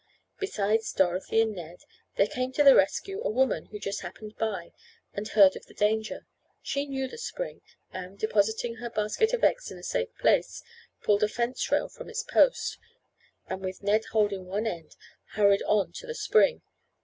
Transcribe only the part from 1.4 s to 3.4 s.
and Ned, there came to the rescue a